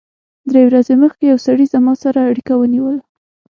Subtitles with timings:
[0.51, 3.01] درې ورځې مخکې یو سړي زما سره اړیکه ونیوله